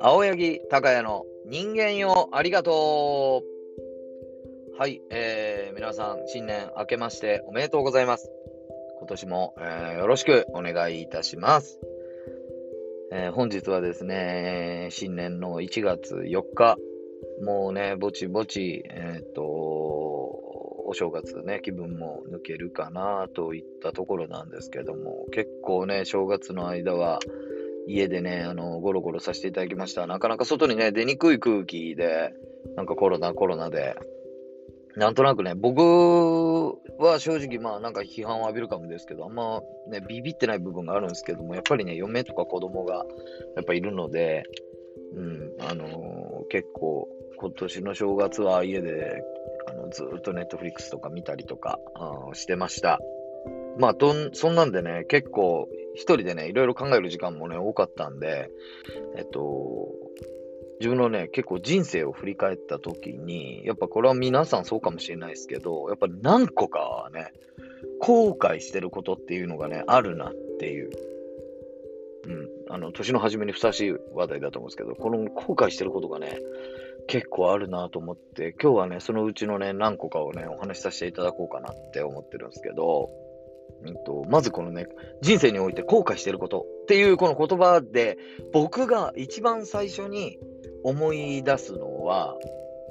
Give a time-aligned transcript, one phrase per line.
[0.00, 3.44] 青柳高也の人間よありがと
[4.76, 4.78] う。
[4.78, 8.30] はい、えー、皆さん、新年明けましておめでとうございます。
[8.98, 11.78] 今年も、えー、よろしくお願いいたします。
[13.12, 16.76] えー、本日はですね、新年の1月4日、
[17.44, 19.42] もうね、ぼちぼち、えっ、と、
[20.88, 27.18] お正月ね、気分も抜けるかなといったところなんですけども、結構ね、正月の間は、
[27.86, 30.06] 家でね、あの、ゴロゴロさせていただきました。
[30.06, 32.32] なかなか外にね、出にくい空気で、
[32.74, 33.96] なんかコロナ、コロナで、
[34.96, 35.80] なんとなくね、僕
[36.98, 43.04] は正直まあなんか批判を浴びるかもですけど、あんまね、ビビってない部分があるんですけども、やっぱりね、嫁とか子供が
[43.56, 44.44] やっぱいるので、
[45.14, 49.22] うん、あのー、結構今年の正月は家で、
[49.68, 51.78] あの、ずっとネットフリックスとか見たりとか、
[52.34, 53.00] してました。
[53.78, 58.50] まあ、どん、そんなんでね、結構、一人でね、いろいろ考える時間もね、多かったんで、
[59.16, 59.88] えっと、
[60.80, 67.32] 自分のね、結構人生を振り返った時に、やっぱこれは皆さんそうかもしれないですけど、やっぱ何個かね、
[68.00, 70.90] 後悔してることっていうのがね、あるなっていう。
[72.26, 72.48] うん。
[72.68, 76.38] あの、年の初めにふさわしい話題だと思うんですけど、この後悔してることがね、
[77.08, 83.10] 結構あるなと思って、今日はね、そのうちのね、何個かをね、お話しさせていただこうかなって思ってるんですけど、
[83.82, 84.86] うんと、まずこのね、
[85.22, 88.18] 人生において後悔してることっていうこの言葉で、
[88.52, 90.38] 僕が一番最初に
[90.84, 92.36] 思い出すのは、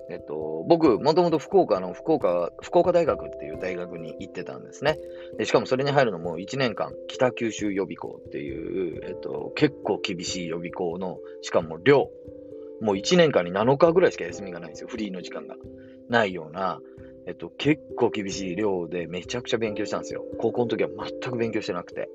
[0.09, 4.97] えっと、僕、もともと福岡の福岡、福岡大学っていう大学に行ってたんですね。
[5.37, 12.09] でしかもそれに入るのも1年間、北九州予備校っていう、えっと、結構厳しい予備校の、しかも寮。
[12.81, 14.87] もう1年間に7日ぐらいしか休みがないんですよ。
[14.87, 15.55] フリーの時間が。
[16.09, 16.79] ないような、
[17.25, 20.23] えっと、結構厳しい量でめちゃくちゃ勉強したんですよ。
[20.39, 22.09] 高校の時は全く勉強してなくて。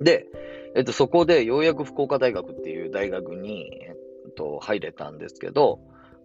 [0.00, 0.26] で、
[0.76, 3.94] えっと、そこでようやく福岡大学っていう大学に、え
[4.30, 5.80] っと、入れたんですけど、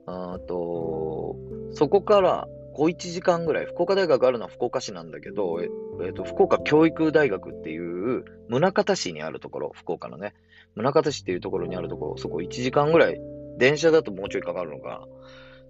[0.06, 1.35] あと
[1.72, 5.69] そこから小1時間ぐらい、福岡大学あるのは福岡市なんだけど、え
[6.06, 10.34] えっと、福岡教育大学っていう宗像市にあるところ、福岡のね、
[10.75, 13.22] 宗像市っていうところにあるところ、そこ1時間ぐらい、
[13.58, 15.08] 電車だともうちょいかかるのか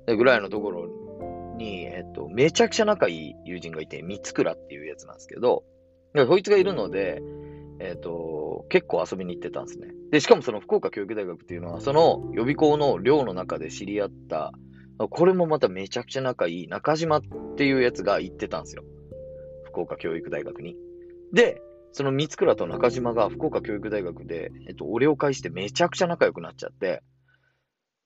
[0.08, 5.64] な、ぐらいのところに、えっと、めちゃくちゃ仲いい友人がいて、三倉っていうやつなんですけど、
[6.16, 7.22] そいつがいるので、
[7.80, 9.90] えっと、結構遊びに行ってたんですね。
[10.10, 14.54] で、しかもその福岡教育大学っていうのは、その予備校の寮の中で知り合った、
[14.98, 17.22] これもまためちゃくちゃ仲いい中島っ
[17.58, 18.84] ていうやつが行ってたんですよ。
[19.66, 20.76] 福岡教育大学に。
[21.34, 21.62] で、
[21.92, 27.04] その三倉と中島が福岡教育大学で、えっと、俺を介してめちゃくちゃ仲良くなっちゃって、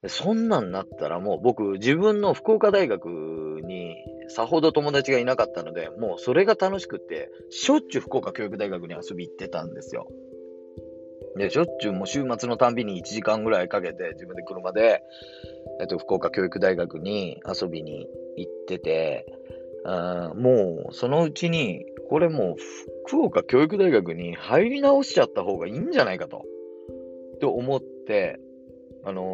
[0.08, 3.08] そんなんなったらもう僕、自分の福岡大学
[3.64, 3.96] に
[4.30, 10.08] さほど友達がいなかったので、もうそれが楽しくて、しょっちゅう福岡教育大学に遊び行ってたんですよ。
[11.36, 11.64] で、しょ？
[11.64, 15.04] っちゅうもう週末のたんびに1時間ぐらいかけて自分で車で、
[15.80, 18.08] えっと、福岡教育大学に遊びに
[18.38, 19.26] 行ってて、
[19.86, 22.56] あもうそのうちに、これもう
[23.06, 26.46] 福岡教育大学に入り直しちゃった方がいいんじゃないかと、
[27.40, 28.40] と思って、
[29.06, 29.26] あのー、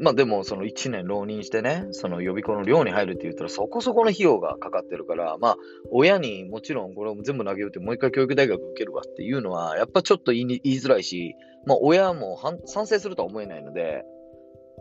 [0.00, 5.56] まあでもその1年浪人してね、その予備校の寮に入るって言ったらそこそこの費用がかかってるから、まあ
[5.90, 14.04] 親にもちろんこれを全部投げ打ってもう一回教育大学受けるわっていうのはやっぱちょっと言い言いづらいし、まあ親も賛成するとは思えないので、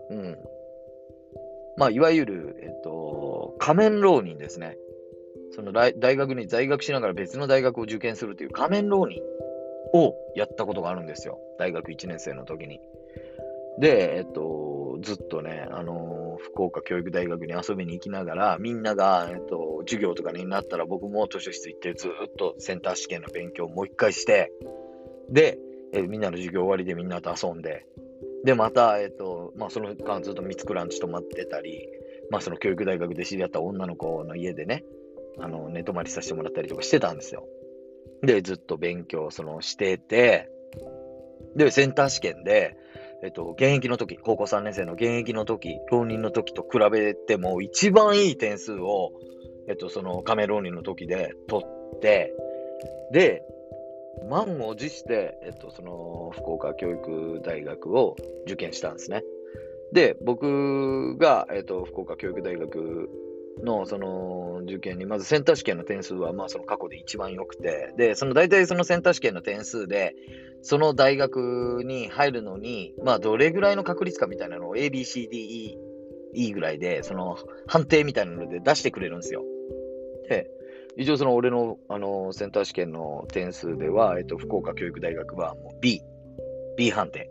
[0.09, 0.37] うん。
[1.77, 4.77] まあいわゆる、えっと、仮面浪人ですね。
[5.55, 9.21] その大学に在学しながら別の大学を受験するという仮面浪人
[9.93, 11.39] をやったことがあるんですよ。
[11.59, 12.79] 大学1年生の時に。
[13.79, 14.41] で、えっと、
[15.03, 24.51] ずっとね、あのー、福岡教育大学に遊びに行きながら、みんなが、えっと、授業とかになったら僕も図書室行ってずっとセンター試験の勉強をもう一回して、
[25.29, 25.59] で、
[25.93, 27.85] えみんなの授業終わりでみんなと遊んで、
[28.43, 31.87] で、また、えっと、まあ、その間ずっと三つクランチ泊まってたり、
[32.29, 34.83] まあ、その教育大学で知り合った女の子の家でね、
[35.39, 37.47] あの、寝泊まりさせてもらったりとかしてたんですよ。
[38.21, 40.49] で、ずっと勉強、その、してて、
[41.55, 42.75] で、センター試験で、
[43.23, 49.11] えっと、現役の時、高校3年生の現役の時、浪人の時と比べても、一番いい点数を、
[49.69, 52.33] えっと、その亀浪人の時で取って、
[53.13, 53.43] で、
[54.29, 59.23] 満を持して、えっと、その福岡教育大学を受験したんですね。
[59.93, 63.09] で、僕が、えっと、福岡教育大学
[63.61, 70.15] のその受験に、まずセンター試験の点数は、まあその過去で一番良くて、で、その大体そのセンター試験の点数で、
[70.61, 75.77] その大学に入るのに、まあどれぐらいの確率かみたいなのを A, B, C, D, E,
[76.33, 79.43] E ぐらいで、その判定みたいなので出してくれるんですよ。
[80.29, 80.49] で、
[80.97, 86.01] 一応その俺の、あの、センター試験の点数では、えっと、福岡教育大学はもう B、
[86.77, 87.29] B 判定。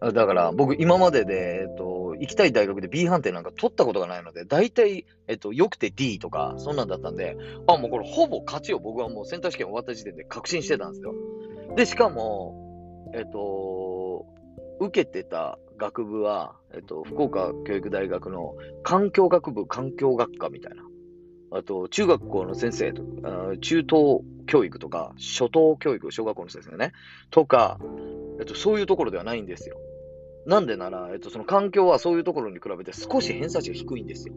[0.00, 7.36] だから僕今までで、えっと、行きたい大学で B 判定なんか取ったことがないので、大体、えっと、良くて D とか、そんなんだったんで、
[7.66, 11.14] あ、もうこれほぼ勝ちを僕はもうセンター試験終わった時点で確信してたんですよ。
[11.76, 14.26] で、しかも、えっと、
[14.80, 20.84] 受けてた学部は、えっと、福岡教育大学の環境学部環境学科みたいな。
[21.52, 23.02] あと、中学校の先生と、
[23.60, 26.92] 中等教育とか、初等教育、小学校の先生ね、
[27.30, 27.80] とか、
[28.38, 29.76] えっと、そういうところではないんですよ。
[30.46, 34.34] なんでなら、えっと、その環境はそういうところに比べて少し偏差値が低いんですよ。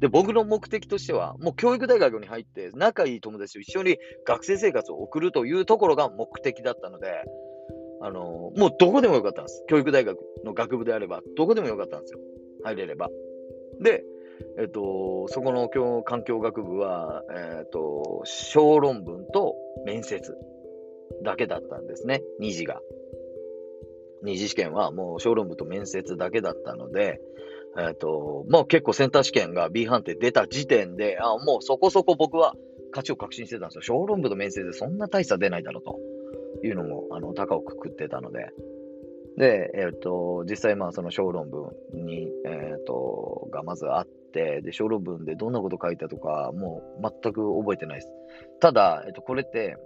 [0.00, 7.24] で、僕の目的としては、もう教育大学に入って、仲いい友達と一緒に学生生活を送るというところが目的だったので、
[8.00, 9.64] あのー、もうどこでもよかったんです。
[9.68, 12.20] 教育大学の学部であれば、どこでもよかったんですよ。
[12.64, 13.08] 入れれば。
[13.80, 14.04] で、
[14.60, 15.68] えっと、そこの
[16.04, 20.36] 環境学部は、えっと、小論文と面接
[21.24, 22.80] だけだったんですね、2次が。
[24.22, 27.20] 二次試験はもう小論文と面接だけだったので、
[27.78, 32.54] えっ、ー、と、もう結構センター試験が B 判定出た時点で、あもうそこそこ僕は
[32.90, 33.82] 勝ちを確信してたんですよ。
[33.82, 38.50] 小論文と面接でそんな大差出ないだろうというのも、あの、高をくくってたので。
[39.36, 48.12] で、えっ、ー、と、実際まあその小論文に、えっ、ー、と、がまずあっ、で、小論文でどんなこと書いたとか、もう全く覚えてないです。
[48.60, 49.76] ただ、えっ、と、これって、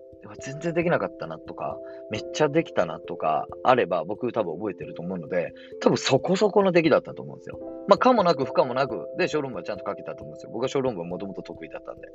[0.41, 1.77] 全然できなかったなとか、
[2.11, 7.59] めっちゃできたなとかあれば、僕多分覚えてると思うので、多分そこそこの出来だったと思うんですよ。
[7.89, 10.50] まあ、かもなく不可もなく、で、小論文はちゃんと書けたと思うんですよ。
[10.53, 12.06] 僕は小論文もともと得意だったんで。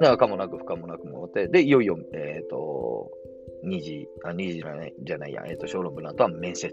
[0.00, 3.10] だからかもなく不可もなくもって、で、いよいよ、えっ、ー、と、
[3.66, 6.72] 2時、あ、2時じゃない、じゃないや、えっ、ー、と、小論文の後は面接。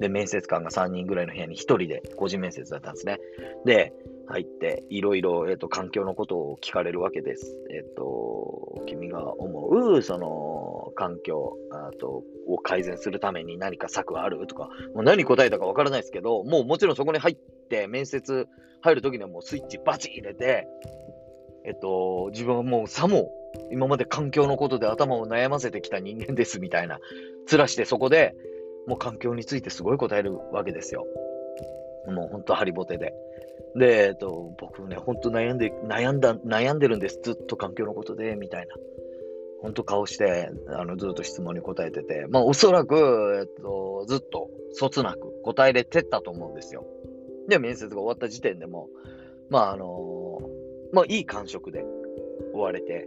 [0.00, 3.18] で、面接官が3人ぐらいの部屋に1人で個人面接だったんですね。
[3.64, 3.92] で、
[4.28, 7.56] 入って、いろいろ、えっ、と、環境のことを聞かれるわけです。
[7.70, 14.46] えっ、と、君が思う、その、環境、あと、を改善するために何か策ある？
[14.46, 17.36] とか、もう何答えたかわからないですけど、もうもちろんそこに入っ
[17.68, 18.48] て、面接
[18.80, 20.68] 入るときにはもうスイッチバチ入れて、
[21.64, 23.30] えっと、自分はもうさも、
[23.72, 26.98] 今まで環境のことで頭を悩ませてきた人間ですみたいな、
[27.46, 28.34] 面してそこで、
[28.86, 31.06] もう環境についてすごい答えるわけですよ。
[32.06, 33.12] もう本当ハリボテで。
[33.74, 37.20] で、えっと、僕ね、本当悩んで、悩んだ、悩んでるんです。
[37.22, 38.74] ずっと環境のことで、みたいな。
[39.60, 46.86] 本当顔して、あの、ずっと質問に答えてて、まあ、おそらく、えっと、ずっと、そつなく答えれてったと思うんですよ。
[47.48, 48.88] で、面接が終わった時点でも、
[49.48, 50.40] まあ、あの
[50.92, 51.84] まあ、いい感触で
[52.52, 53.06] 終われて、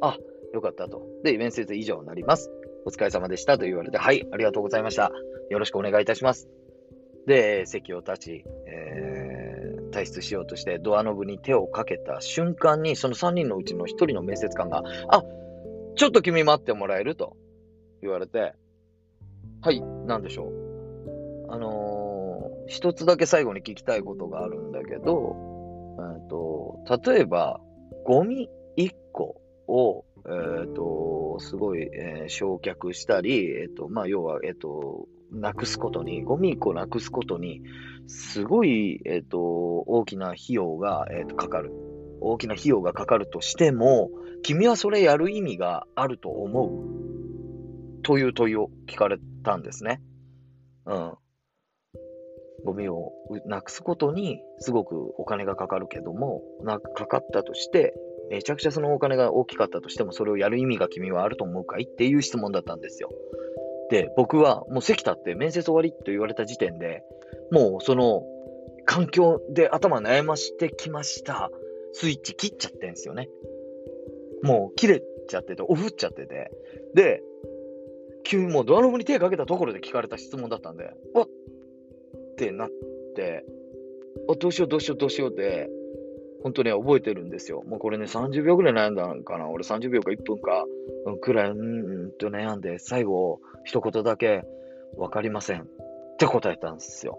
[0.00, 0.16] あ、
[0.52, 1.06] よかったと。
[1.22, 2.50] で、面接以上になります。
[2.84, 5.10] お疲れ様でしたと言われて、はい、ありがとうございました。
[5.50, 6.48] よろしくお願いいたします。
[7.26, 9.40] で、席を立ち、えー
[9.90, 15.22] 退出しようとしてドアノブに手をかけた瞬間に、その3人のうちの1人の面接官が、あ、
[15.96, 17.36] ちょっと君待ってもらえると
[18.00, 18.54] 言われて、
[19.60, 21.52] はい、なんでしょう。
[21.52, 25.36] あのー、一つだけ最後に聞きたいことがあるんだけど、
[25.98, 27.60] えーと、例えば、
[28.06, 37.62] ゴミ1個を、えーと、すごい、えー、焼却したり、えーとまあ、要は、えーとなくすことに、ゴミ1個なくすことに、
[38.06, 41.72] すごい、えっ、と、大きな費用が、えっ、と、かかる。
[42.20, 44.10] 大きな費用がかかるとしても、
[44.42, 50.02] 君はそれやる意味があると思うという問いを聞かれたんですね。
[50.86, 51.14] うん。
[52.64, 53.12] ゴミを
[53.46, 57.94] なくすことにすごくお金がかかるけども、なかかったとして、
[58.30, 63.10] めちゃくちゃそのお金が大きかったとしても、それをやる意味が君はあると思うかいっていう質問だったんですよ。
[63.90, 67.02] で、僕はもう席立って面接終わりと言われた時点で、
[67.50, 68.22] もうその
[68.86, 71.50] 環境で頭悩ましてきました。
[71.92, 73.28] スイッチ切っちゃってんすよね。
[74.42, 76.50] もう切れちゃってて、オフっちゃってて。
[76.94, 77.22] で、
[78.22, 80.84] 急にもうドアノブに手かけたところで聞かれた質問だったんで、
[81.14, 81.28] わっ
[82.30, 82.70] ってなっ
[83.14, 83.44] て、
[84.30, 85.68] あ、どうしようどうしようどうしようって、
[86.42, 87.62] 本当に覚えてるんですよ。
[87.66, 89.48] もうこれね、30秒ぐらい悩んだんかな。
[89.48, 90.64] 俺30秒か1分か、
[91.20, 94.44] くらい、うん、と悩んで、最後、一言だけ、
[94.96, 95.62] わかりません。
[95.62, 95.66] っ
[96.18, 97.18] て答えたんですよ。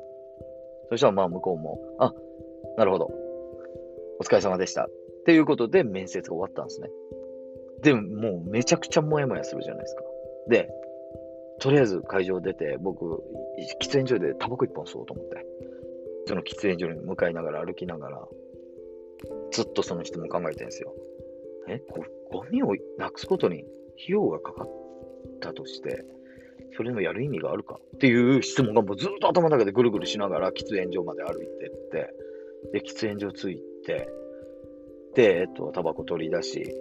[0.89, 2.13] そしたらまあ向こうも、あ、
[2.77, 3.11] なるほど。
[4.19, 4.85] お疲れ様でした。
[4.85, 4.89] っ
[5.25, 6.89] ていうことで面接が終わったんですね。
[7.81, 10.03] でももうめちゃくちゃモヤモヤするじゃないですか。
[10.47, 10.69] で、
[11.59, 13.23] とりあえず会場出て、僕、
[13.81, 15.45] 喫煙所でタバコ一本吸おうと思って、
[16.25, 18.27] その喫煙所に向かいながら歩きながら、
[19.51, 20.93] ずっとその質問考えてるんですよ。
[21.67, 21.81] え、
[22.31, 24.69] ゴミをなくすことに費用がかかっ
[25.41, 26.05] たとして、
[26.75, 27.79] それのやる意味があるか？
[27.95, 32.13] っていう質問がもうずっと頭の中でぐるぐるしながら喫煙所まで歩いてって、
[32.71, 34.09] で、喫煙所着いて、
[35.15, 36.75] で、えっと、タバコ取り出し、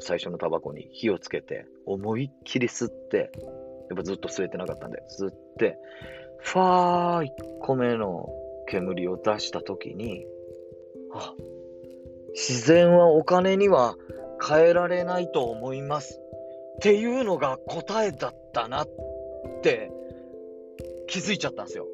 [0.00, 3.30] 最初のタバコに火をつけて、思いっきり吸って、
[3.88, 5.78] やっぱずっと吸えてなかったんで、吸って、
[6.38, 7.28] ファー1
[7.60, 8.28] 個目の
[8.68, 10.26] 煙を出したときに、
[11.12, 11.34] あ、
[12.36, 13.96] 自然はお金には
[14.46, 16.20] 変えられないと思います。
[16.76, 18.88] っていうのが答えだったなっ
[19.62, 19.90] て
[21.08, 21.86] 気づいちゃったんですよ。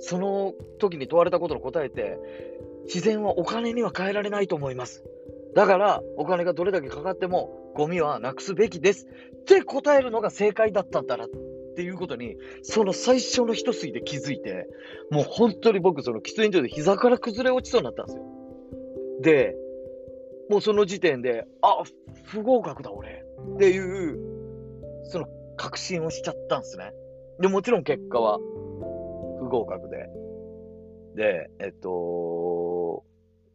[0.00, 2.18] その時に問われたことの答えって、
[2.86, 5.04] 自然はお金には変えられないと思います。
[5.54, 9.06] だから、お金がどれだけかかっても、ゴミはなくすべきです。
[9.06, 11.28] って答えるのが正解だったんだなっ
[11.76, 14.66] ていうことに、その最初の一吸いで気づいて、
[15.10, 18.35] もう本当に僕、その喫煙所で膝から崩れ落ちそうになったんですよ。
[19.22, 19.56] で、
[20.48, 21.82] もうその時点で、あ、
[22.24, 24.18] 不合格だ俺っていう、
[25.04, 26.92] その確信をしちゃったんですね。
[27.40, 28.38] で、もちろん結果は
[29.40, 30.08] 不合格で。
[31.14, 33.04] で、えっと、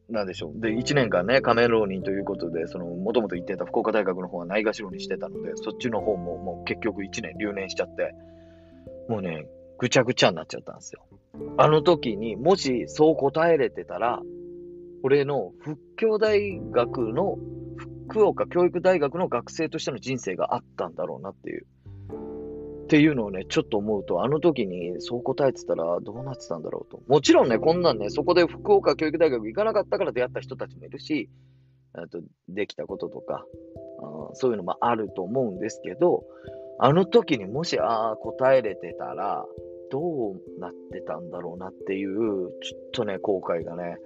[0.09, 0.59] なんでしょう。
[0.59, 8.13] で、1年間ね、仮面浪人ということで、その、もともと行ってた福岡大学の方はないがしろにしてたので、そっちの方ももう結局1年留年しちゃって、
[9.07, 11.05] もうね、ぐちゃぐちゃになっちゃったんですよ。
[11.57, 14.21] あの時にもしそう答えれてたら、
[15.03, 17.37] 俺の福教大学の、
[18.09, 21.65] 福岡教育大学の学生としての人生があったんだろうなっていう。
[22.83, 27.01] っていうのをね、ちょっと思うと、あの時にそう答えてたらどうなってたんだろうと。
[27.07, 31.29] もちろんね、こんなんね、そこで福岡教育大学行かなかったから出会った人たちもいるし、
[32.11, 33.45] とできたこととか
[34.01, 36.23] あ、そういうのもあると思うんですけど、
[36.79, 39.45] あの時にもし、ああ、答えれてたら、
[39.91, 43.97] どうなってたんだろうなっていう、ちょっとね、後悔がね、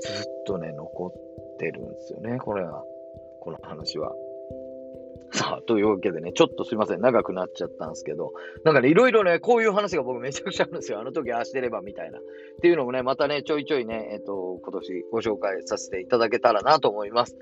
[0.00, 2.82] ずっとね、残ってるんですよね、これは。
[3.40, 4.12] この話は。
[5.32, 8.32] さあ、というわけでね、ちょっとすいません、長くなっちゃったんですけど、
[8.64, 11.00] なんかね、いろいろね、こういう話が僕めちゃくちゃあるんですよ。
[11.00, 12.18] あの時ああしてればみたいな。
[12.18, 12.22] っ
[12.62, 17.36] ていうのもね、またね、ちょいちょいね、えっ、と、今年ご紹介させていただけたらなと思います。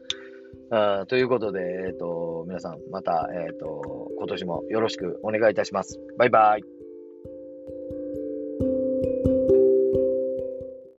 [0.70, 6.00] あということで、えっ、と、皆さん、また、えっ、と、今年もよろしくお願いいたします。
[6.16, 6.81] バイバイ。